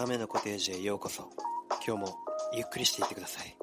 [0.00, 1.28] 亀のコテージへようこそ。
[1.86, 2.18] 今日も
[2.54, 3.54] ゆっくりしていってください。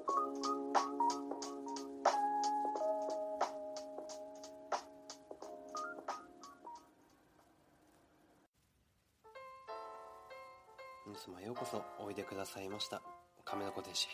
[11.07, 13.01] 皆様ようこそおいでくださいました。
[13.43, 14.06] 亀のコテージ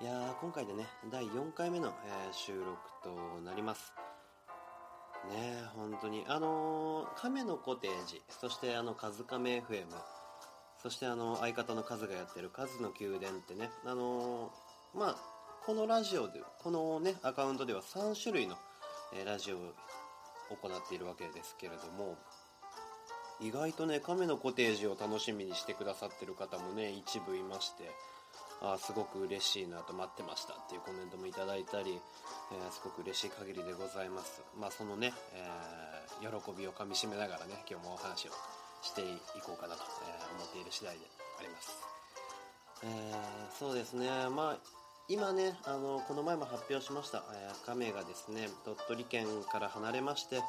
[0.00, 3.92] いや今回でね第4回目の、えー収録となります。
[5.28, 6.24] ねえ本当に。
[6.28, 9.84] あのー亀のコテージそしてあのカズカメ FM
[10.82, 15.16] そしてあの相方のカズがやってるカズの宮殿ってねあのーまあ
[15.66, 18.56] このラジオでこのねアカウントでは3種類の、
[19.14, 19.60] えーラジオを
[20.50, 22.16] 行っているわけですけれども
[23.40, 27.90] 意外とね亀のコテージを楽しみにしてくださってる方もね一部いまして
[28.62, 32.00] あーすごく嬉しいなと待ってましたっていうコメントもいただいたり、
[32.52, 34.42] えーすごく嬉しい限りでございます。
[34.58, 38.32] まあそのね、えー喜びをかみしめながらね今日もお話を
[38.82, 39.04] してい
[39.44, 41.04] こうかなと、え思っている次第で
[41.38, 41.76] あります。
[42.82, 44.08] えーそうですね。
[44.30, 44.58] まあ
[45.08, 50.40] 今ねあのこの前も発表しました、えー亀がですね鳥取県から離れまして、え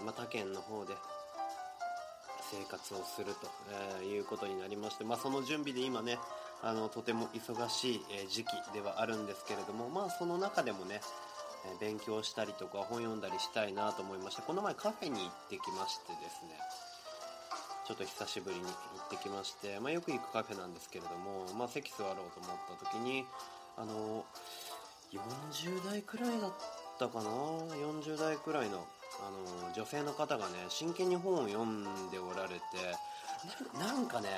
[0.00, 0.94] ーまあ、他県の方で
[2.50, 3.48] 生活をすると、
[4.00, 6.18] えいうことになりまして、まあ、その準備で今ね
[6.62, 11.00] あのとても忙しい、え時期ではあるんですけれども、まあ、その中でもね、
[11.66, 16.58] え勉強したりとか本読んだりしたいなと思いましてこの前カフェに行ってきましてですね。
[17.88, 23.24] ちょっと久しぶりに行ってきまして、まあ、よく行くカフェなんですけれども、まあ、席座ろうと思った時に
[23.78, 24.26] あの
[25.10, 26.52] 40代くらいだっ
[26.98, 28.84] たかな？40代くらいの
[29.24, 29.30] あ
[29.64, 32.60] の女性の方がね真剣に本を読んでおられて
[33.80, 34.28] なんかね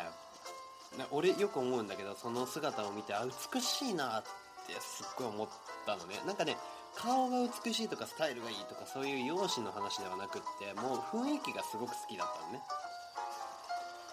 [1.10, 5.48] 俺よく思うんだけどその姿を見てあ美しいなってすっごい思っ
[5.86, 6.20] たのね。
[6.24, 6.56] なんかね
[6.94, 12.62] 顔が美しいとかスタイルがいいとかそういう容姿の話ではなくってもう雰囲気がすごく好きだったのね。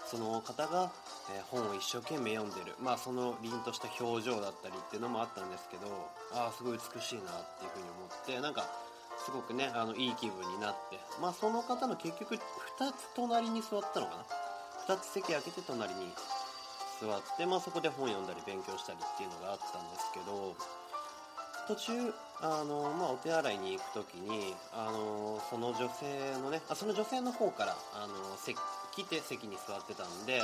[0.09, 0.91] その方が、
[1.35, 2.75] えー本を一生懸命読んでる。
[2.81, 5.87] まあその凛とした表情だったりっていうのもあったんですけど
[6.33, 8.63] ああすごい美しいなっていうふうに思ってなんか
[9.23, 10.99] すごくねあのいい気分になって。
[11.21, 12.39] まあその方の結局2
[12.91, 14.15] つ隣に座ったのか
[14.87, 16.11] な？2つ席開けて隣に
[16.99, 20.55] 座って、まあ、そこで本読んだり勉強したりっていうのがあったんですけど
[21.67, 28.57] 途中あの、まあ、お手洗いに行く時にあのその女性のねあその女性の方からあの席
[28.95, 30.41] 来て席に座ってたんで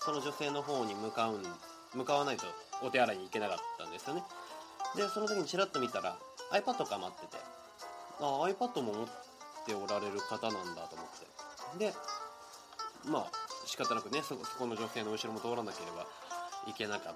[0.00, 1.42] その女性の方に向かうん
[1.94, 2.44] 向かわないと
[2.82, 4.22] お手洗いに行けなかったんですよね。
[4.96, 6.16] でその時にちらっと見たら
[6.52, 7.42] iPad が待ってて
[8.20, 9.06] あ iPad も持っ
[9.66, 11.86] ておられる方なんだと思って。
[11.86, 11.94] で
[13.06, 13.32] まあ
[13.66, 16.06] 仕方なくねそそこの女性の後ろも通らなければ
[16.66, 17.14] いけなかったっ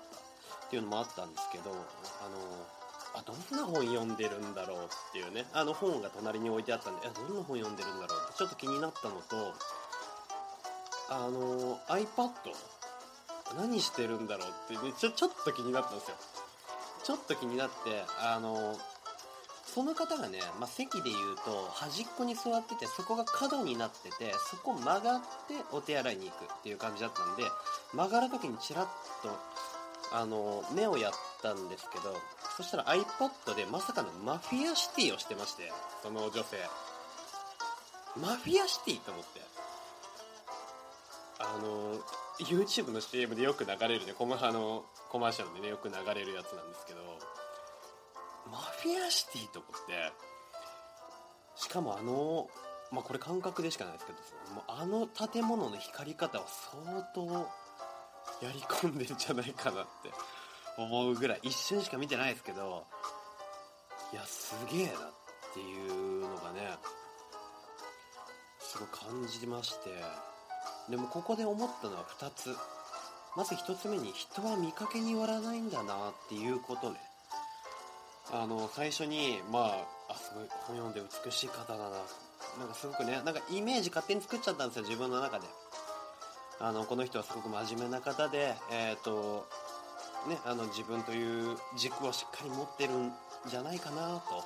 [0.70, 2.79] ていうのもあったんですけどあの
[3.14, 5.46] あどんな本読んでるんだろうっていうね。
[5.52, 9.54] あの本が隣に置いてあったんでどんな本読んでるんだろうってちょっと気になったのと
[11.10, 12.30] あの iPad
[13.56, 16.16] 何してるんだろうって、ね、ちょちょっと気になったんですよ。
[17.02, 18.76] ちょっと気になってあの
[19.74, 27.44] その方がね、まあ、席で言うと端っこに座っててそこが角になっててそこ曲がってお手洗いに行くっていう感じだったんで
[27.94, 28.88] 曲がる時にちらっ
[29.22, 29.30] と
[30.12, 32.16] あの目をやったんですけど
[32.60, 35.72] そしたら iPad でまさかのマフィアシティをしてまして
[36.02, 36.58] その女性。
[38.20, 39.40] マフィアシティと思って。
[41.38, 41.94] あの
[42.38, 47.00] YouTube の CM でよく流れるねコマあのコマーシャルでねよく流れるやつなんですけど
[48.50, 50.12] マフィアシティと思って。
[51.56, 52.50] しかもあの
[52.92, 56.44] まあこれ感覚でしかないですけどもうあの建物の光り方は
[56.84, 57.24] 相当
[58.44, 60.10] やり込んでんじゃないかなって。
[60.76, 62.84] 思うぐらい一瞬しか見てないですけど
[64.12, 64.94] いやすげえなっ
[65.54, 66.76] ていうのがね
[68.58, 69.90] すごい感じまして
[70.88, 72.56] でもここで思ったのは2つ。
[73.36, 77.00] まず1つ目に人は見かけによらないんだなっていうことね。
[78.32, 81.90] あの最初にまああすごい本読んで美しい方だな。
[82.58, 85.46] なんかすごくねなんかイメージ勝手に作っちゃったんですよ自分の中で。
[86.58, 89.46] あのこの人はすごく真面目な方でえっ、と
[90.28, 93.12] ねあの自分という軸をしっかり持ってるん
[93.48, 94.44] じゃないかなと。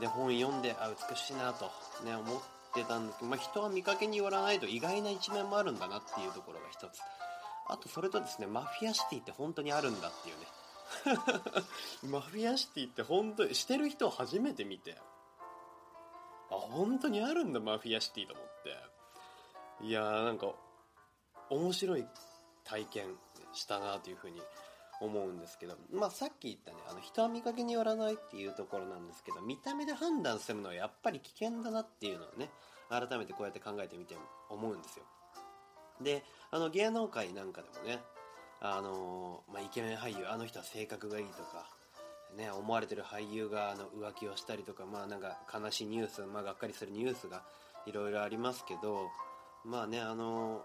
[0.00, 1.70] で本読んであ美しいなと
[2.04, 2.42] ね思っ
[2.74, 7.00] てたんですけど、まあ、人は見かけによらないと意外な一面もあるんだなっていうところが一つ。
[7.68, 10.46] あとそれとですねマフィアシティって本当にあるんだっていうね。
[12.10, 14.96] マフィアシティって本当にしてる人を初めて見て。
[16.48, 19.86] あ本当にあるんだマフィアシティと思って。
[19.86, 20.52] いやーなんか
[21.50, 22.06] 面白い
[22.64, 23.16] 体験
[23.52, 24.40] したなというふうに
[25.00, 32.50] 思うんですけど、まあ、さっき言ったねあの人は見かけによらないっていうところなんですけど見た目で判断するのはやっぱり危険だなっていうのをね
[32.88, 34.14] 改めてこうやって考えてみて
[34.48, 35.04] 思うんですよ。
[36.00, 38.00] であの芸能界なんかでもね
[38.60, 41.68] あの、まあ、イケメン俳優あの人は性格がいいとか、
[42.36, 47.42] ね、思われてる俳優があの浮気をしたりとか、まあ、なんか悲しいニュース、まあ、がっかりするニュースが
[47.86, 49.08] いろいろありますけど
[49.64, 50.62] まあねあの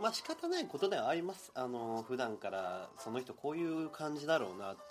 [0.00, 1.50] まあ仕方ないことではあります。
[1.54, 4.82] あの普段からその人こういう感じだろうなって。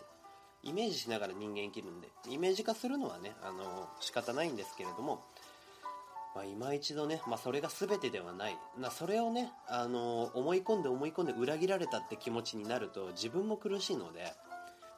[0.63, 2.09] イメージしながら人間生きるんで。
[2.27, 5.23] イメージ化するのはねあの仕方ないんですけれども。
[6.35, 14.33] まあ、今一度ね、まあ、それが全てではない、まあ、それをね、あの思い込んで思い込んで裏切られたって気持ちになると自分も苦しいので、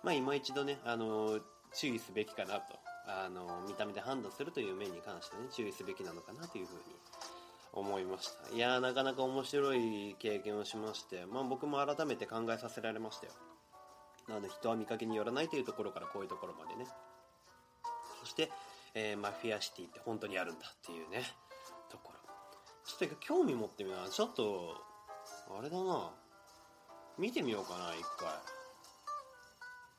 [0.04, 1.40] まあ、今一度ね、あの
[1.74, 2.76] 注意すべきかなと、
[3.08, 6.82] あの見た目で判断するという面に関してね注意すべきなのかなというふうに
[7.80, 13.34] 思いましたいやーなかなか面白い経験をしまして、まあ、僕も改めて考えさせられましたよ
[14.28, 16.88] なので人は見かけによらないというところからこういうところまでね
[18.22, 18.50] そして
[18.96, 21.24] えー、マフィアシティって本当にあるんだっていうね、
[21.90, 22.20] ところ。
[22.86, 24.10] ちょっと興味持ってみな。
[24.10, 24.76] ちょっと、
[25.58, 26.12] あれだな。
[27.18, 28.30] 見てみようかな、一回。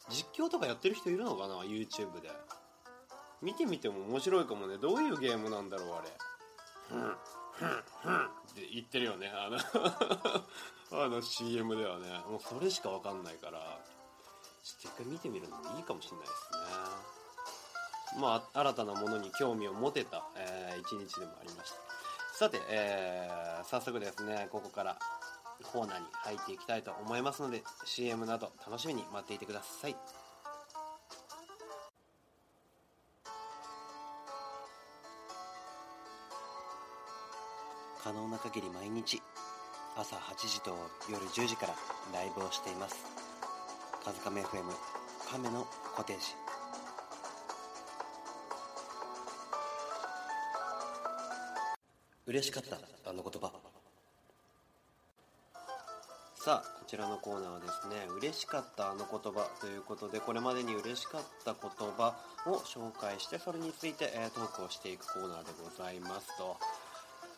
[0.09, 2.31] 実況とかやってる人いるのかな ?YouTube で。
[3.43, 4.77] 見てみても面白いかもね。
[4.77, 6.09] どういうゲームなんだろう、あれ。
[6.89, 7.17] ふん、ふん、ふん
[7.67, 9.31] って言ってるよね。
[9.35, 9.59] あの
[11.05, 12.19] あの CM ではね。
[12.29, 13.81] もうそれしかわかんないから、
[14.63, 17.21] ちょっと一回見てみるのもいいかもしれないですね。
[18.19, 21.77] まあ、新たなものに興味を持てた、えー、一日でもありました
[22.37, 24.99] さて、えー、早速ですねここから
[25.73, 29.97] コーナーに入っていきたいと思いますので CM など楽しみに待っていてください
[38.03, 39.21] 可能な限り毎日
[39.97, 40.75] 朝8時と
[41.11, 41.75] 夜10時から
[42.15, 42.97] ライブをしています
[44.03, 44.73] 「カズカメ FM
[45.31, 46.35] 亀のコテージ」
[52.27, 52.79] 嬉しかった
[53.11, 53.53] あの言葉。
[56.37, 62.17] さあこちらのコーナーはですね嬉しかったあの言葉ということでこれまでに嬉しかった言葉
[62.47, 66.57] を紹介してそれについて、えー、トークをしていくコーナーでございますと。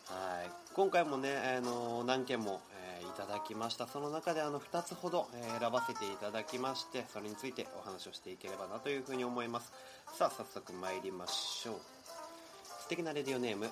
[0.07, 0.51] はい。
[0.73, 2.61] 今回もね、あの何件も、
[2.99, 3.87] えー、いただきました。
[3.87, 9.71] その中であの2つほど、えー、選ばせていただきましてそれについてお話をしていければなというふうに思います。
[10.17, 11.75] さあ早速参りましょう。
[12.81, 13.69] 素敵なレディオネーム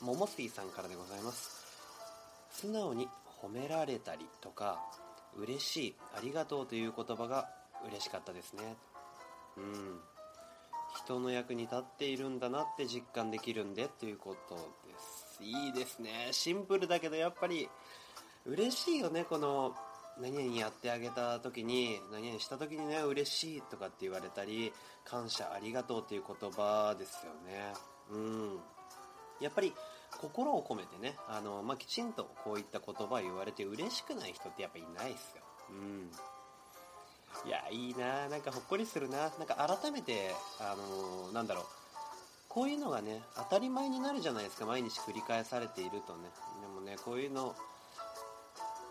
[0.00, 1.64] ももすいさんからでございます。
[2.50, 3.08] 素直に
[3.42, 4.80] 褒められたりとか
[5.36, 7.48] 嬉しいありがとうという言葉が
[7.88, 8.76] 嬉しかったですね。
[9.56, 10.00] うん。
[11.04, 14.54] 人の役に立っているんだなって実感できるんでっていうこと
[14.86, 15.23] です。
[15.40, 17.68] いいですねシンプルだけどやっぱり
[18.46, 19.74] 嬉しいよねこの
[20.20, 24.72] 何々やってあげた時に何々した時にね嬉しいとかって言われたり
[25.04, 27.72] 感謝ありがとうっていう言葉ですよね
[28.10, 28.58] うん
[29.40, 29.72] やっぱり
[30.20, 35.42] 心を込めてね、あの、まあ、きちんとこういった言葉を言われて嬉しくない人ってやっぱいないっすよ。
[35.70, 36.10] うん。
[37.48, 41.64] いや、いいななんかほっこりするななんか改めて、あのー、なんだろう。
[42.54, 44.66] こういうのがね、当たり前になるじゃないですか。
[44.66, 46.30] 毎日繰り返されているとね。
[46.62, 47.54] でもね、こういうの、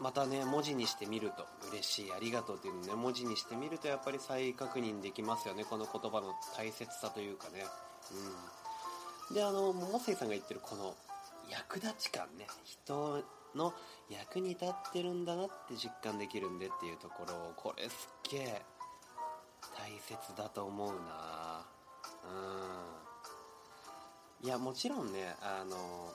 [0.01, 5.63] またね、文字にしてみると、嬉しい、ありがとうっていうのね、文字にしてみるとやっぱり再確認できますよね。
[5.63, 7.65] この言葉の大切さというかね。
[9.29, 9.35] うん。
[9.35, 10.93] で、あの、桃瀬さんが言ってるこの、
[11.49, 13.23] 役立ち感ね人
[13.55, 13.73] の
[14.09, 18.61] 役に立ってるんだなって実感できるんでっていうところをこれすっげえ
[19.77, 21.65] 大切だと思うな
[22.25, 23.02] うん
[24.43, 26.11] いやもちろんねあの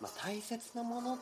[0.00, 1.16] まあ、大切なものっ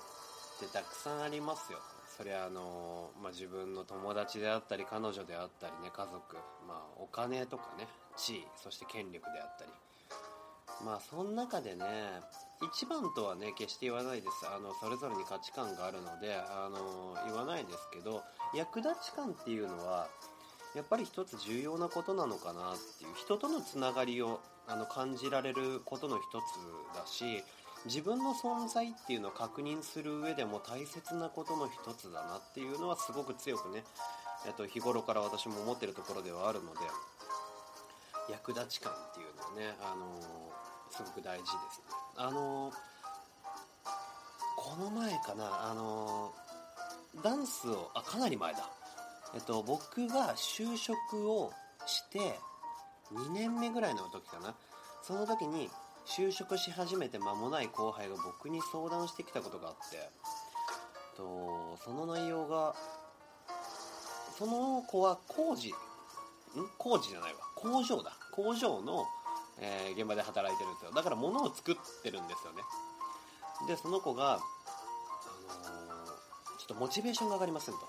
[0.58, 1.78] てたくさんありますよ。
[2.16, 6.36] それはあの、まあ、自分の友達であったり彼女であったりね家族、
[6.66, 7.86] まあ、お金とかね
[8.16, 9.70] 地位そして権力であったり。
[10.84, 11.84] まあその中でね
[12.72, 14.46] 一番とはね決して言わないです。
[14.48, 18.22] あのそれぞれに価値観があるのであの言わないですけど
[18.54, 20.08] 役立ち感っていうのは
[20.74, 27.42] やっぱり一つ重要なことなのかなっていう人とのつながりをあの感じられることの一つだし
[27.86, 33.82] 自分の存在っていうのを確認する上でも大切なことの一つだなっていうのはすごく強くね、
[34.46, 36.80] えっと、日頃から私も思ってるところではあるので
[38.30, 41.84] 役立ち感っていうのをね、あのー、すごく大事ですね。
[42.16, 42.74] あのー、
[44.56, 48.70] この前かな、あのー、ダンスを、あ、かなり前だ。
[49.34, 51.52] えっと、僕が就職を
[51.86, 52.38] して
[53.12, 54.54] 2年目ぐらいの時かな。
[55.02, 55.70] その時に
[56.06, 60.10] 就職し始めて間もない後輩が僕に相談してきたことがあって、
[61.16, 62.74] とその内容が、
[64.38, 65.72] その子は工事、ん？
[66.78, 67.40] 工事じゃないわ。
[67.54, 68.12] 工場だ。
[68.30, 69.06] 工場の、
[69.60, 72.62] えー、現場で働いてるんですよだから物を作ってるんですよね
[73.68, 74.40] でその子があの
[76.58, 77.80] ちょっとモチベーションが上がりませんと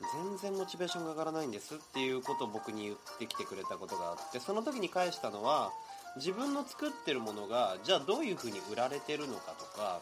[0.00, 5.72] 全然モチベーションが上がらないんですっていうことを僕に言ってきてくれたことがあってその時に返したのは
[6.16, 10.00] 自分の作ってるものがじゃあどういうふうに売られてるのかとか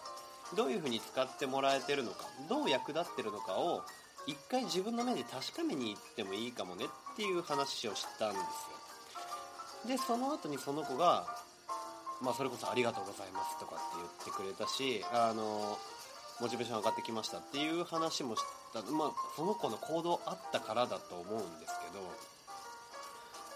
[0.54, 3.82] どういうふうに使ってもらえてるのかどう役立ってるのかを
[4.26, 9.96] 一回自分の目で確かめに行ってもいいかもねっていう話をしたんですよ。
[9.96, 11.24] でその後にその子が
[12.22, 15.78] まあ、それこそありがとうございますとかって言ってくれたしあの
[16.40, 18.46] モチベーション上がってきましたっていう話もして
[18.82, 22.04] た、まあ、その子の行動あったからだと思うんですけど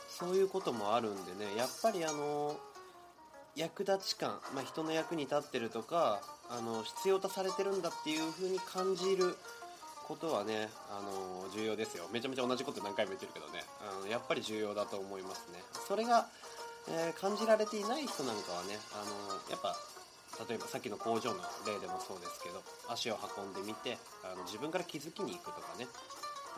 [0.08, 2.56] そういうこともあるんでねやっぱりあの
[3.56, 9.36] 役立ち感、まあ、人の役に立ってるとかあの必要とされてるんだっていう風に感じる
[10.06, 12.02] ことはね、あの重要ですよ。
[12.12, 13.62] めちゃめちゃ同じこと何回も言ってるけどね。
[13.80, 15.62] あのやっぱり重要だと思いますね。
[15.86, 16.26] それが
[16.88, 19.76] えー、感じられていない人なんかはね、あのやっぱ
[20.48, 25.86] 例えばさっきの工場の例でもそうですけど足を運んでみてあの自分から気づきに行くとかね。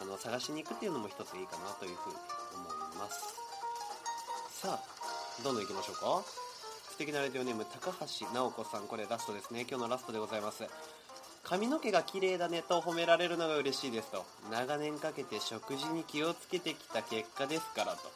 [0.01, 2.17] あの探しに行くっていうのも一ついいかなというふうに
[2.57, 2.65] 思
[2.95, 3.35] います。
[4.63, 6.23] さあどんどん行きましょうか。
[6.91, 8.89] 素敵なラディオネーム高橋直子さん。
[8.89, 9.67] これラストですね。
[9.69, 10.65] 今日のラストでございます。
[11.45, 14.25] 髪の毛が綺麗だねと褒められるのが嬉しいですと。
[14.51, 18.11] 長年かけて食事に気をつけてきた結果ですからと。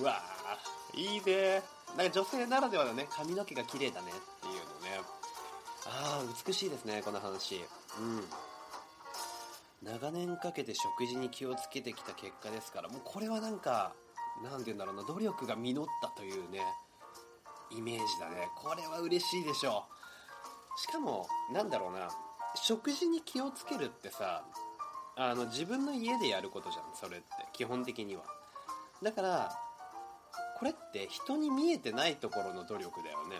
[0.00, 0.20] うわ
[0.94, 1.62] いいね。
[1.96, 4.12] なんか女性ならではのね髪の毛が綺麗だね。
[5.90, 7.56] ああ美しいですねこの話。
[7.56, 7.58] う
[8.02, 8.24] ん。
[9.82, 13.92] 長年かけて食事に気をつけてきた結果ですからもうこれはなんか
[14.42, 16.60] 何て言うんだろうな努力が実ったというね
[17.70, 18.48] イメージだね。
[18.56, 19.84] これは嬉しいでしょ
[20.76, 20.80] う。
[20.80, 22.08] しかもなんだろうな
[22.54, 24.44] 食事に気をつけるってさ
[25.16, 28.22] あの自分の家でやることじゃんそれって基本的には。
[29.02, 29.52] だから
[30.58, 33.36] これって人に見えてないところの努力だよね。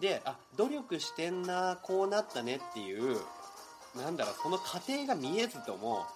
[0.00, 3.18] であ努力してんなこうなったねっていう
[3.96, 6.06] なんだろうその過程が見えずとも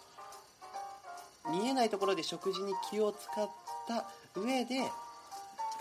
[1.51, 3.49] 見えないところで食事に気を使っ
[3.89, 4.07] た
[4.39, 4.83] 上で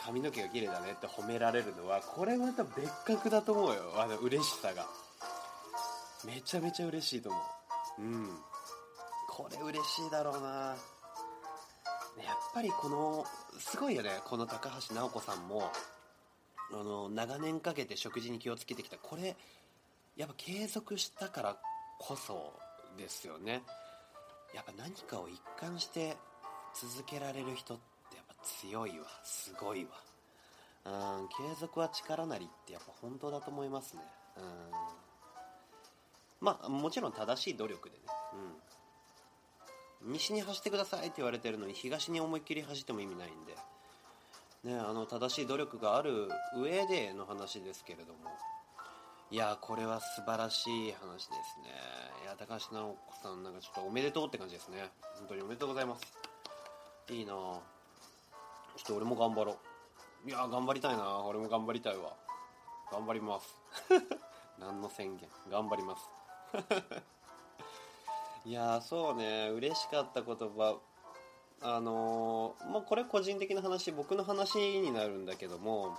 [0.03, 3.81] 髪の毛が綺麗だねって褒められるのはこれまた別格だと思うよ。
[3.97, 4.87] あの嬉しさが。
[6.25, 7.37] めちゃめちゃ嬉しいと思
[7.99, 8.01] う。
[8.01, 8.29] うん。
[9.29, 10.75] これ嬉しいだろうな。
[12.25, 13.25] やっぱりこの
[13.59, 15.71] すごいよねこの高橋尚子さんも。
[16.71, 18.97] あの長年かけて食事に気をつけてきた。
[18.97, 19.35] これ
[20.15, 21.57] やっぱ継続したから
[21.99, 22.53] こそ
[22.97, 23.61] ですよね。
[24.53, 26.17] やっぱ何かを一貫して
[26.73, 27.77] 続けられる人っ
[28.09, 29.05] てやっぱ強いわ。
[29.23, 29.91] すごいわ。
[30.85, 34.01] うん継続は力なりってやっぱ本当だと思いますね。
[34.37, 34.43] うん。
[36.41, 38.03] まあもちろん正しい努力でね。
[40.01, 40.13] うん。
[40.13, 43.55] 西に走ってくださいって言われてるのに東に思いっきり走っても意味ないんで、
[44.63, 48.19] ね、あの正しい努力がある上での話ですけれども。
[49.31, 51.69] いやこれは素晴らしい話ですね。
[52.23, 54.89] いや高橋直子さんなんかちょっとおめでとうって感じですね。
[55.19, 56.01] 本当におめでとうございます。
[57.13, 59.57] いいなちょっと俺も頑張ろ
[60.25, 60.29] う。
[60.29, 62.13] いや頑張りたいな俺も頑張りたいわ。
[62.91, 63.61] 頑張ります。
[64.59, 65.29] 何の宣言。
[65.49, 66.09] 頑張ります。
[68.45, 69.49] いやそうね。
[69.49, 70.79] 嬉しかった言葉。
[71.61, 75.97] あのー、もうこれ個人的な話僕の話になるんだけども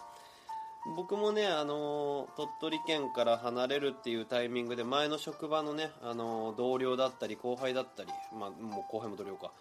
[0.96, 9.52] 僕もね、あのー、鳥取県から離れるっていうタイミングで前の職場のね、あのー、同僚だったり後輩だったり、まあ、もう後輩も同僚か、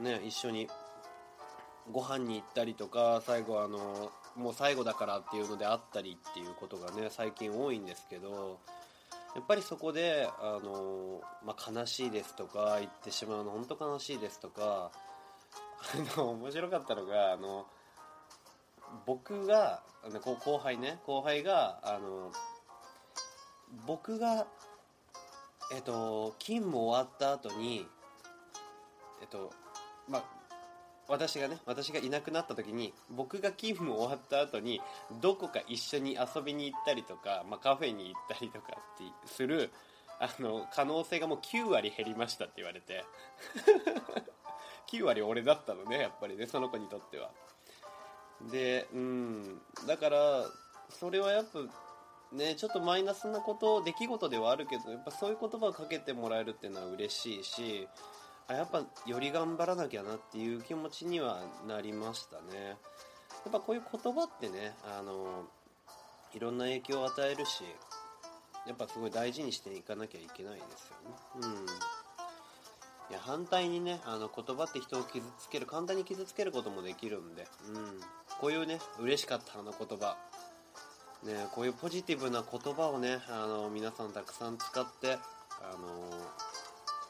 [0.00, 0.68] ね、一緒に
[1.92, 8.58] ご飯に行ったりとか最後あのもう最後だからっていうのであったりっていうことがね最近多いんですけど
[9.34, 14.92] やっぱりそこで、あのまあ、悲しいですとか言ってしまうの本当悲しいですとか
[15.92, 17.66] あの面白かったのがあの
[19.06, 22.30] 僕があの後輩ね後輩があの
[23.86, 24.46] 僕が
[25.72, 27.86] えっと勤務終わった後に
[29.20, 29.52] えっと
[30.08, 30.24] まあ
[31.08, 34.80] 私がね私がいなくなった時に僕が勤務終わった後に
[35.20, 39.70] どこか一緒に遊びに行ったりとか、まあ、カフェに行ったりとかってする
[40.18, 43.04] あの可能性がもう9割減りましたって言われて。
[44.98, 47.30] 9割俺だったのねやっぱりねその子にとっては。
[48.50, 50.44] でうんだから
[50.90, 51.60] それはやっぱ
[52.36, 57.88] ねちょっとマイナスなこと出来事ではあるけどやっぱそういう言葉をかけてもらえるっていうのは嬉しいし
[58.48, 62.76] あやっぱより頑張らなきゃなっていう気持ちにはなりましたね。
[63.44, 65.44] やっぱこういう言葉ってねあの
[66.34, 67.62] いろんな影響を与えるし
[68.66, 70.88] やっぱすごい大事にしていかなきゃいけないです
[71.40, 71.46] よね。
[71.46, 72.03] うん。
[73.10, 78.00] いや反対にねあの言葉って人を傷つける簡単に傷つけることもできるんで、うん、
[78.40, 80.16] こういうね嬉しかったあの言葉。
[81.24, 85.16] ね、こういうポジティブな言葉をねあの皆さんたくさん使ってあ
[85.78, 86.12] の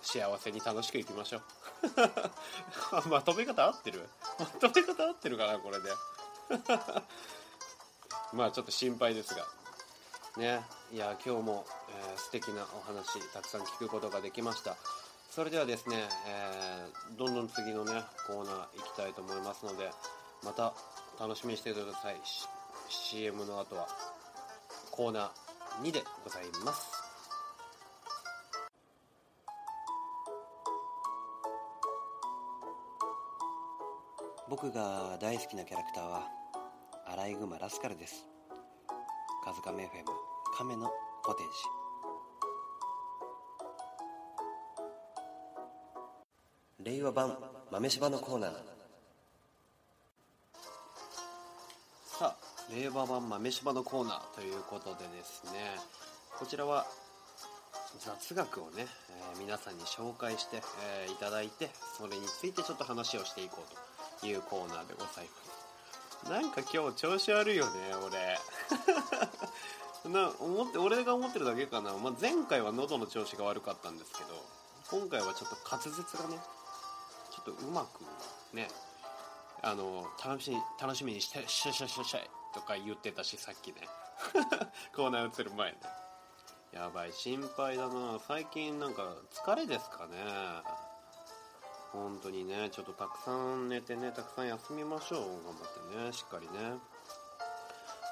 [0.03, 1.43] 幸せに楽しくいきましょう。
[3.11, 4.09] まとめ方合ってる？
[4.39, 5.91] まとめ方合ってるかなこれで。
[8.33, 9.47] まあちょっと心配ですが。
[10.37, 14.77] ねいや今日も、えー、素敵なお話たくさん聞くことができました。
[15.35, 15.97] それではですね、
[16.29, 17.91] えー、どんどん次のね
[18.29, 19.91] コーナー行きたいと思いますので
[20.45, 20.73] また
[21.19, 22.21] 楽しみにしてください。
[22.89, 23.89] CM の後は
[24.93, 26.87] コーナー2でございます。
[34.49, 36.29] 僕が大好きなキャラクターは
[37.09, 38.25] アライグマラスカルです。
[39.45, 40.05] カズカメ FM
[40.57, 40.93] 亀の
[41.25, 41.84] コテージ
[46.85, 47.35] 令和版
[47.71, 48.51] 豆柴のコーナー。
[52.05, 52.37] さあ
[52.71, 55.77] 令和版豆柴のコーナーということでですね
[56.39, 56.85] こちらは
[57.99, 58.87] 雑学をね、
[59.35, 60.59] えー、皆さんに紹介して、
[61.07, 66.31] えー、いただいてそれについてちょっと話をしていこうというコーナーでございます。
[66.31, 67.73] なんか今日調子悪いよね
[68.07, 68.39] 俺。
[70.13, 74.45] な思って俺が思ってるだけかな、まあ、前回は喉の調子が悪かったんですけど
[74.91, 76.37] 今回はちょっと滑舌がね
[77.45, 78.01] とうまく
[78.57, 78.69] ね
[79.63, 82.21] あの楽しみ楽しみにしてシャシャシャシャ
[82.55, 83.77] とか言ってたしさっきね
[84.95, 85.77] コーナー映る前ね
[86.73, 90.15] やばい心配だな最近なんか疲れですかね
[91.93, 96.75] 本当にねちょっとたくさん寝てねたくさん休みましょう頑張ってねしっかりね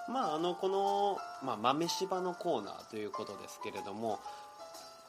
[0.09, 4.21] まああのこの、まあ、豆柴のコーナーということですけれども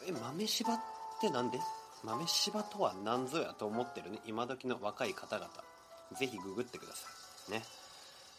[0.07, 0.79] え豆柴っ
[1.21, 1.59] てなんで
[2.03, 5.49] 豆柴とは何ぞやと思ってるね今時の若い方々。
[6.17, 7.07] ぜひググってくださ
[7.49, 7.63] いね。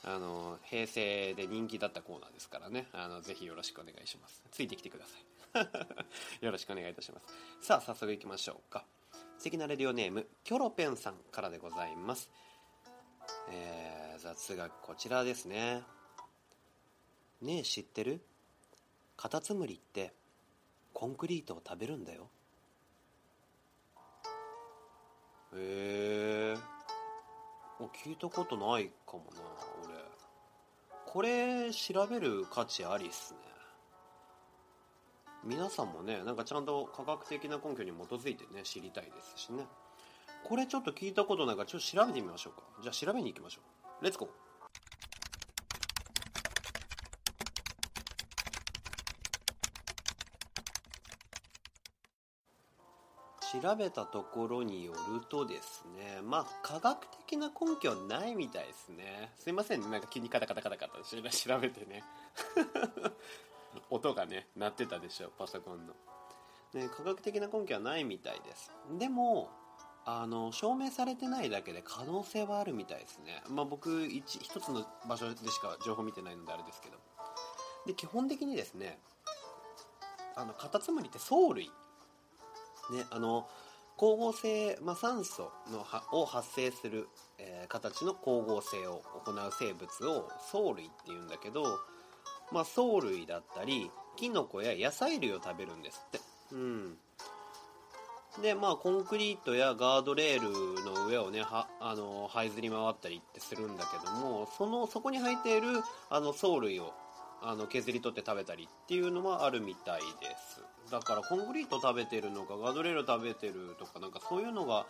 [0.04, 2.86] あの平成で人気だったコーナーですからね。
[2.92, 4.42] あのぜひよろしくお願いします。
[4.52, 5.24] ついてきてください。
[6.44, 7.66] よろしくお願いいたします。
[7.66, 8.84] さあ早速いきましょうか。
[9.38, 12.30] 素敵なレディオネームキョロペンさんからでございます、
[13.50, 15.82] えー、雑学こちらですね。
[17.40, 18.20] ねえ知ってる？
[19.16, 20.12] カタツムリって
[20.92, 22.28] コンクリートを食べるんだよ。
[25.56, 26.56] へえ
[28.02, 29.40] 聞いたことないかもな
[29.84, 29.94] 俺。
[31.06, 33.38] これ調べる価値ありっすね。
[35.44, 39.66] 皆さんもねなんかちゃんと科学的な根拠に基づいてね知りたいですしね。
[40.44, 42.62] これちょっと聞いたことないからちょっと調べてみましょうか。
[42.82, 43.60] じゃあ調べに行きましょ
[44.00, 44.04] う。
[44.04, 44.43] レッツゴー
[53.64, 59.32] 調べたところによるとですねまあ科学的な根拠はないみたいですね。
[59.38, 59.88] すいませんね。
[59.88, 62.04] なんか気にカタカタカタカタ 調べてね。
[63.88, 65.94] 音がね鳴ってたでしょパソコンの、
[66.74, 68.70] ね、科学的な根拠はないみたいです。
[68.98, 69.48] でも
[70.04, 73.42] あの証明されてないだけで可能性はあるみたいですね。
[73.48, 76.98] まあ僕一一つの場所でしか情報見てないのであれですけど。
[77.86, 79.00] で基本的にですね
[80.36, 81.70] あのカタツムリって藻類
[82.92, 83.46] ねあの
[83.96, 91.78] 光合成、まあ、酸素のを発生する、えー、形の光合成を行う生物を藻類っていうんだけど
[92.52, 96.20] まあ、藻類だったりキノコや野菜類を食べるんですって。
[96.52, 96.96] うん。
[98.42, 105.68] でまあコンクリートやガードレールの上をねはあの這いずり回ったりってするんだけどもそのそこに生えている
[106.10, 106.92] あの藻類を
[107.46, 110.64] あの削り取って食べたりっていうのはあるみたいです。
[110.90, 114.86] だからコンクリート食べてるのかガードレール食べてるとかなんかそういうのが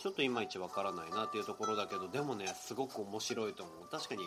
[0.00, 3.88] ちょっといまいちわからないなっていうところだけどでもねすごく面白いと思う。
[3.90, 4.22] 確かに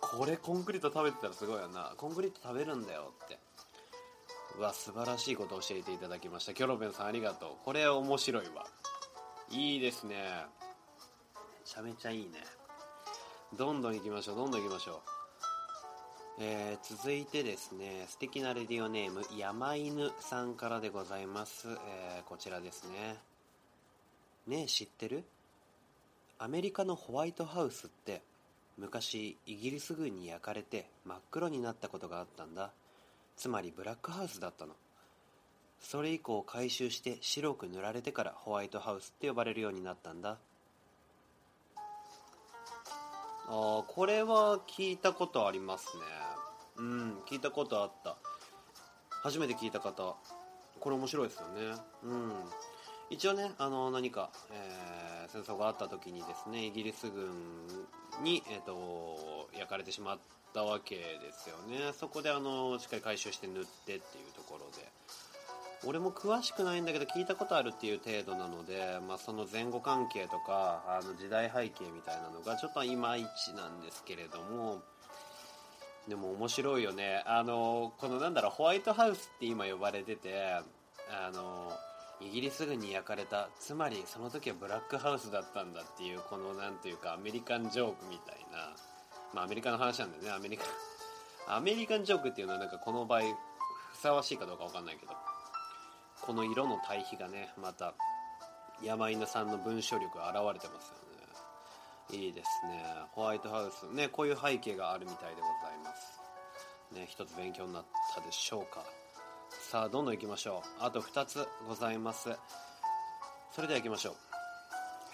[0.00, 1.92] これコンクリート食べてたらすごいよな。
[1.96, 3.38] コンクリート食べるんだよって。
[4.58, 6.54] うわ素晴らしいことを教えていただきました。
[6.54, 7.64] キョロベンさんありがとう。
[7.64, 8.66] これ面白いわ。
[9.50, 10.16] いいですね。
[10.16, 12.44] めちゃめちゃいいね。
[13.56, 15.19] どんどん行きましょうどんどん行きましょう。
[16.42, 23.16] えー、続いてですね素敵なレディオネーム山犬さんからでございます、えー、こちらですね。
[24.46, 25.22] ねえ知ってる？
[26.38, 28.22] アメリカのホワイトハウスって
[28.78, 32.70] 昔イギリス軍に焼かれて真っ黒になったことがあったんだ。
[33.36, 34.72] つまりブラックハウスだったの。
[35.78, 40.38] それ以降回収して白く塗られてからホワイトハウスって呼ばれるようになったんだ。
[43.52, 46.02] あこれは聞いたことありますね。
[46.76, 48.16] うん聞いたことあった。
[49.24, 50.14] 初めて聞いた方
[50.78, 51.76] これ面白いですよね。
[52.04, 52.32] うん。
[53.10, 57.26] 一応ねあの何か、えー、戦争があった時にですねイギリス軍
[58.22, 60.18] に、えーと、焼かれてしまっ
[60.54, 61.92] たわけですよね。
[61.92, 63.98] そこであのしっかり回収して塗ってっていう
[64.36, 64.88] ところで。
[65.86, 74.82] 俺も詳しくないんだけど聞いたことあるっていう程度なので、まあ、その前後関係とかあの時代背景みたいなのがちょっといまいちなんですけれども
[76.08, 77.22] でも面白いよね。
[77.26, 80.52] あのこのなんだろうホワイトハウスって今呼ばれてて
[81.10, 81.72] あの
[82.20, 88.74] イギリス軍に焼かれたつまりその時はブラックハウスだったんだっていうこのなんというかアメリカンジョークみたいな
[89.32, 90.64] まあアメリカの話なんだよねアメリカ。
[91.48, 93.22] アメリカンジョークっていうのはなんかこの場合
[93.92, 95.12] ふさわしいかどうかわかんないけど
[96.22, 97.94] この色の対比がねまた
[98.82, 102.24] 山犬さんの文章力が現れてますよね。
[102.24, 102.82] いいですね。
[103.12, 106.20] ホワイトハウスねこういう背景があるみたいでございます。
[106.94, 108.84] ね一つ勉強になったでしょうか。
[109.70, 110.84] さあどんどん行きましょう。
[110.84, 112.30] あと2つございます。
[113.52, 114.14] それでは行きましょう。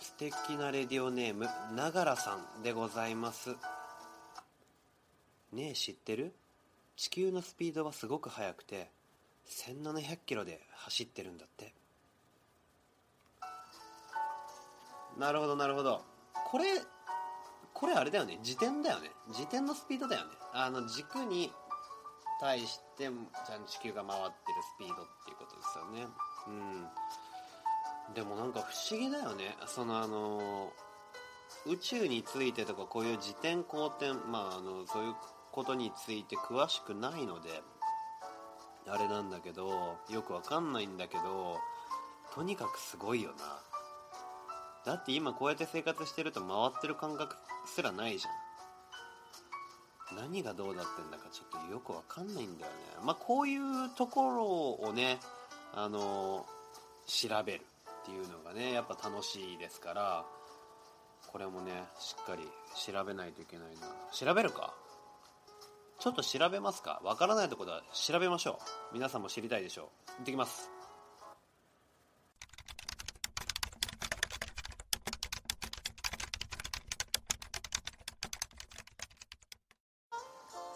[0.01, 3.51] 素敵なレディオネームながらさんでございます。
[5.53, 6.35] ねえ知ってる？
[6.97, 8.91] 地球のスピードはすごく速くて
[9.49, 11.73] 1700キロで走ってるんだって。
[15.19, 16.03] なるほどなるほど。
[16.51, 16.65] これ
[17.73, 18.39] これあれだよね。
[18.39, 19.11] 自転だよね。
[19.29, 20.31] 自転のスピードだよね。
[20.53, 21.53] あの軸に
[22.41, 23.11] 対してちゃ
[23.59, 24.33] ん地球が回ってる
[24.63, 26.07] スピードっていうことですよね。
[28.09, 28.15] うん。
[28.15, 29.57] でもなんか不思議だよね。
[29.67, 30.73] そのあの
[31.67, 35.15] 宇宙についてとかこういう自転公転まああのそういう
[35.53, 37.63] ことについて詳しくないので
[38.89, 41.59] あれなんだけどよくわかんないんだけど
[42.35, 43.59] とにかくすごいよな。
[44.85, 47.35] だって今こうやって生活してると回ってる感覚
[47.67, 48.31] すらないじゃ
[50.15, 50.17] ん。
[50.17, 52.79] 何がどうなってんだかちょっとよくわかんないんだよね。
[53.03, 55.19] まあこういうところをね
[55.75, 56.47] あの
[57.07, 57.63] 調べる
[58.03, 60.25] っていうのがねやっぱ楽しいですから
[61.27, 63.89] これもねしっかり調べないといけないな。
[64.13, 64.73] 調べるか？
[66.07, 67.01] ちょっと調べますか？
[67.03, 68.61] わからないところは調べましょ
[68.93, 68.95] う。
[68.95, 70.11] 皆さんも知りたいでしょう。
[70.19, 70.71] 行ってきます。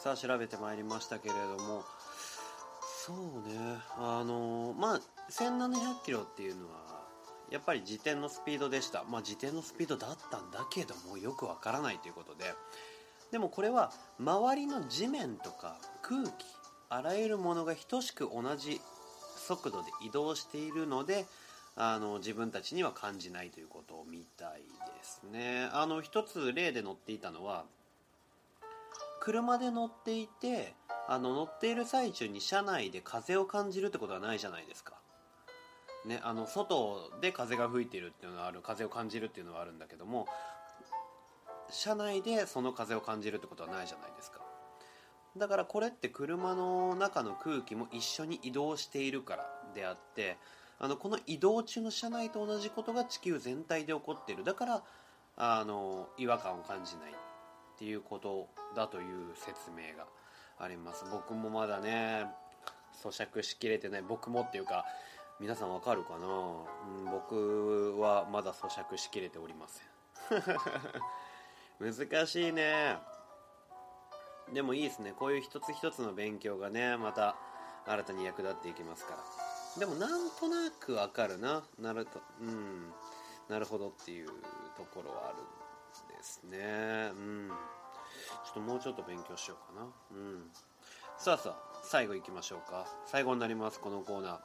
[0.00, 1.84] さあ調べてまいりましたけれども。
[3.06, 3.16] そう
[3.48, 3.78] ね。
[3.98, 7.04] あのまあ1700キロっていうのは
[7.52, 9.04] やっぱり自転のスピードでした。
[9.04, 12.52] まあ自転のスピードだったんだけどもよくわからないということで。
[13.30, 16.46] でもこれは周りの地面とか空気
[16.88, 18.80] あらゆるものが等しく同じ
[19.36, 21.26] 速度で移動しているので
[21.76, 25.68] あの自分たちには感じないということみたいですね。
[25.72, 27.64] あの一つ例で乗っていたのは
[29.20, 30.74] 車で乗っていて
[31.08, 34.94] あの乗っている最中に車内で風を感じるってことはないじゃないですか。
[36.06, 40.26] ね、あの外で風が吹いてるっていうのはある風を感じるっていうのはあるんだけども
[41.70, 44.40] 車内でその風を感じるってことはないじゃないですか。
[45.36, 50.36] だからこれって車の中の空気も一緒に移動しているからであって
[50.80, 54.44] あのこの移動中の車内と同じことが地球全体で起こっている。
[54.44, 54.82] だから
[55.36, 57.14] あの違和感を感じないっ
[57.78, 60.06] ていうことだという説明が
[60.58, 61.04] あります。
[61.10, 62.26] 僕もまだね
[63.02, 64.02] 咀嚼しきれてない。
[64.02, 64.84] 僕もっていうか
[65.38, 69.90] 皆さんわかるかな、うん、僕はまだ咀嚼しきれておりません。
[71.80, 72.98] 難しいね。
[74.52, 75.14] でもいいですね。
[75.18, 77.36] こういう一つ一つの勉強がねまた
[77.86, 79.18] 新たに役立っていきますから。
[79.78, 81.62] でもなんとなくわかるな。
[81.78, 82.92] なるとうん。
[83.48, 84.28] なるほどっていう
[84.76, 87.10] ところはあるんですね。
[87.12, 87.48] うん。
[88.44, 89.86] ちょっともうちょっと勉強しようかな。
[90.12, 90.50] うん。
[91.16, 92.86] さあさあ最後いきましょうか。
[93.06, 94.38] 最後になりますこのコーナー。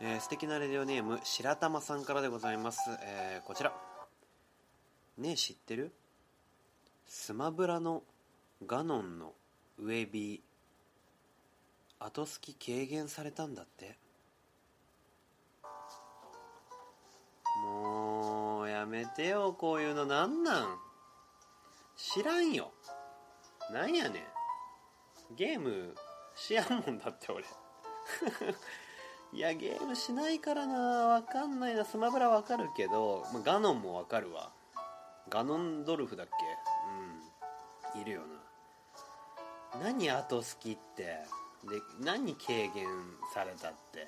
[0.00, 3.72] えー、素敵なレディオネーム白玉さんからでございます、えー、こちら。
[5.18, 5.92] ねえ知ってる？
[7.06, 8.02] スマブラの
[8.66, 9.32] ガノンの
[9.78, 10.40] ウェビー
[12.04, 13.96] 後すき軽減されたんだって。
[17.64, 20.78] もうやめてよこういうのなんなん。
[21.96, 22.72] 知らんよ。
[23.70, 24.26] なんやね
[25.32, 25.34] ん。
[25.36, 25.94] ゲーム
[26.34, 27.44] しやんもんだって俺。
[29.32, 31.06] いやゲームしないからな。
[31.06, 31.84] わかんないな。
[31.84, 34.52] スマブラわかるけど、まあ、ガノンもわかるわ。
[35.28, 36.32] ガノンドルフだっけ
[37.94, 38.20] いるよ
[39.74, 39.80] な。
[39.80, 41.02] 何後好きって？
[41.64, 42.86] で何軽減
[43.32, 44.06] されたって？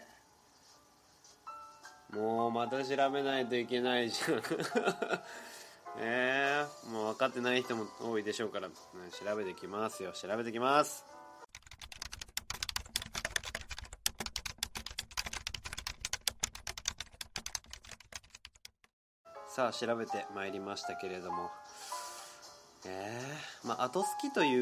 [2.16, 4.38] もうまた調べないといけないじゃん。
[4.38, 4.42] え
[5.98, 10.12] えー、もう分かってない人も多いでしょうから、調べてきますよ。
[10.12, 11.04] 調べてきます。
[19.48, 21.50] さあ調べてまいりましたけれども。
[22.86, 24.54] えー、まあ、後好きとい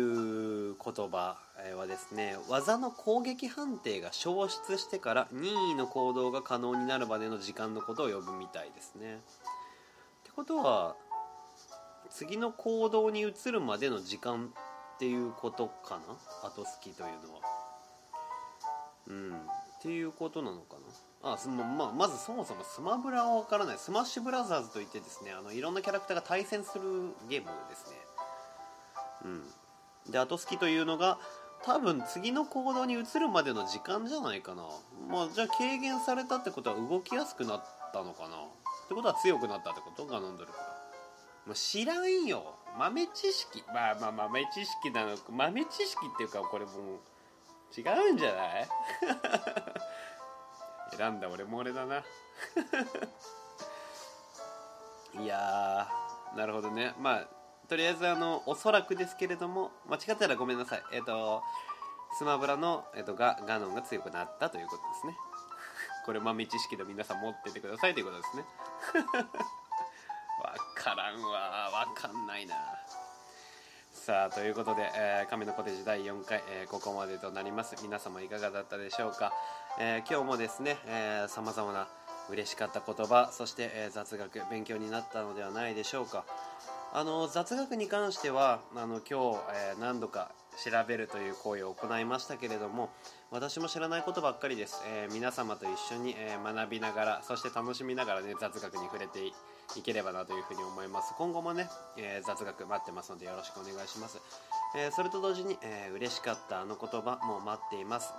[0.70, 1.38] う言葉
[1.76, 9.14] はですね技の攻撃判定が消失してから任意の行動が可能になるまでの時間のことを呼ぶみたいですね。
[9.14, 9.18] っ
[10.24, 10.94] てことは
[12.10, 14.52] 次の行動に移るまでの時間
[14.94, 16.48] っていうことかな？
[16.48, 17.40] 後隙というのは。
[19.08, 19.34] うん。
[19.34, 19.38] っ
[19.82, 20.76] ていうことなのか
[21.22, 21.32] な？
[21.32, 23.78] あその、まあ、まずそもそもスマブラは分からない。
[23.78, 26.82] スマッシュブラザーズといってですねあのいろんなキャラクターが対戦する
[27.28, 27.96] ゲームですね。
[29.24, 29.42] うん。
[30.10, 31.18] で後好きというのが
[31.62, 34.64] 多分次の行動に移るまでの時間じゃないかな。
[35.08, 38.36] まあじゃあ軽減されたってことは動きやすくなったのかな。
[38.36, 38.40] っ
[38.88, 40.06] てことは強くなったってこと？
[40.06, 40.64] ガノンドルフが
[41.46, 42.56] もう知らんよ。
[42.78, 43.62] 豆知識。
[43.72, 46.74] まあまあ豆知識なの豆知識っていうかこれもう
[47.78, 48.68] 違うんじゃない？
[50.96, 52.02] 選んだ俺も俺だな。
[55.20, 55.88] いや
[56.36, 56.94] なるほどね。
[56.98, 57.28] まあ
[57.68, 60.82] とりあえずあのおそらくですけれども間違ったらごめんなさい。
[60.92, 61.42] えっ、ー、と
[62.18, 65.16] スマブラの、えーと、ガガノンが強くなったということですね。
[66.04, 68.44] これ豆知識の皆さん持っててくださいということですね。
[70.42, 71.70] わからんわ。
[71.70, 72.54] わかんないな。
[73.92, 77.76] さあということで、えー、亀のコテージ第4回、えー、ここまでとなります。
[77.82, 79.32] 皆様いかがだったでしょうか、
[79.78, 80.76] えー、今日もですね
[81.28, 81.86] さまざまな
[82.28, 86.24] 嬉しかった言葉そして、えー、雑学勉強になったのではないでしょうか。
[86.94, 89.38] あの雑学に関してはあの今日、
[89.72, 90.30] えー、何度か
[90.62, 92.90] 調べるという行為を行いましたけれども
[93.30, 99.32] 私も知らないことばっかりです、えー、皆様と一緒に、えー、学びながらそして楽しみながらね雑学に触れてい
[99.82, 101.14] ければなというふうに思います。
[101.16, 104.20] 今後もね、えー、雑学待ってますのでよろしくお願いします、
[104.76, 108.12] えそれと同時に、えー、嬉しかったあの言葉も待っています。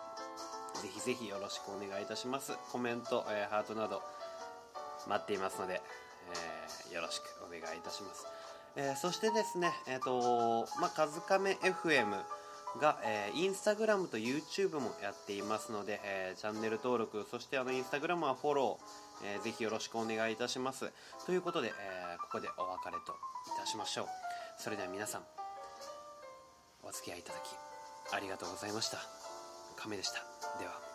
[0.82, 2.58] ぜひぜひよろしくお願いいたします。
[2.72, 4.02] コメント、えハートなど
[5.08, 5.80] 待っていますので、
[6.92, 8.26] えよろしくお願いいたします。
[8.76, 12.10] えー、そしてですね、えっ、ー、と、まあ、カズカメ FM
[12.80, 20.92] が、えー、インスタグラムと YouTube もやっていますので、えー、チャンネル登録、そしてあのインスタグラムはフォロー、えー、ぜひよろしくお願いいたします。
[21.26, 23.14] ということで、えー、ここでお別れと
[23.56, 24.08] いたしましょう。
[24.58, 25.22] それでは皆さん、
[26.84, 28.98] お付き合いいただき、ありがとうございました。
[29.78, 30.20] 亀でした。
[30.60, 30.93] では。